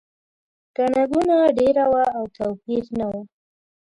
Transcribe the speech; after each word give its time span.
ګڼه 0.75 1.03
ګوڼه 1.11 1.39
ډېره 1.57 1.85
وه 1.91 2.05
او 2.17 2.23
توپیر 2.35 2.83
نه 2.97 3.05
و. 3.11 3.13